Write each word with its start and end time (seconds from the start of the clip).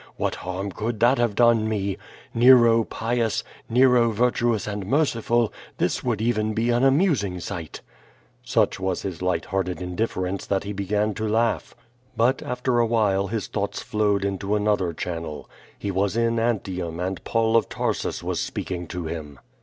What 0.17 0.33
harm 0.33 0.71
could 0.71 0.99
that 1.01 1.19
have 1.19 1.35
done 1.35 1.69
me? 1.69 1.95
Nero 2.33 2.83
pious, 2.83 3.43
Nero 3.69 4.09
vir 4.09 4.31
tuous 4.31 4.65
and 4.65 4.83
merciful, 4.87 5.53
this 5.77 6.03
would 6.03 6.19
even 6.23 6.55
be 6.55 6.71
an 6.71 6.83
amusing 6.83 7.39
sight." 7.39 7.81
Such 8.43 8.79
was 8.79 9.03
his 9.03 9.21
light 9.21 9.45
hearted 9.45 9.79
indifference 9.79 10.47
that 10.47 10.63
he 10.63 10.73
began 10.73 11.13
to 11.13 11.27
laugh. 11.29 11.75
But 12.17 12.41
after 12.41 12.79
awhile 12.79 13.27
his 13.27 13.45
thoughts 13.45 13.83
flowed 13.83 14.25
into 14.25 14.55
another 14.55 14.91
channel. 14.91 15.47
H 15.83 15.91
I 15.91 15.91
was 15.93 16.17
in 16.17 16.39
Antium 16.39 16.99
and 16.99 17.23
Paul 17.23 17.55
of 17.55 17.69
Tarsus 17.69 18.23
was 18.23 18.39
speaking 18.39 18.87
to 18.87 19.05
him. 19.05 19.37